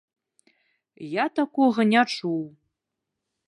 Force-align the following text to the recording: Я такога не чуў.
Я 1.11 1.25
такога 1.41 1.87
не 1.93 2.03
чуў. 2.17 2.43